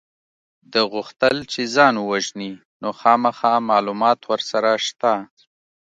ده 0.71 0.81
غوښتل 0.93 1.35
چې 1.51 1.61
ځان 1.75 1.95
ووژني 1.99 2.51
نو 2.81 2.89
خامخا 2.99 3.53
معلومات 3.69 4.19
ورسره 4.31 4.71
شته 4.87 5.13